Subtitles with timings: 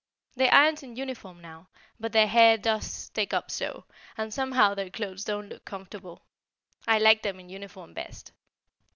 [0.35, 1.67] They aren't in uniform now,
[1.99, 3.85] but their hair does stick up so,
[4.17, 6.23] and somehow their clothes don't look comfortable.
[6.87, 8.31] I liked them in uniform best.